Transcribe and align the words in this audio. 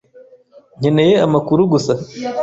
Nkeneye 0.79 1.15
amakuru 1.27 1.61
gusa. 1.73 1.93